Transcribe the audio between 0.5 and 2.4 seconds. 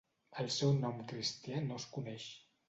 seu nom cristià no es coneix.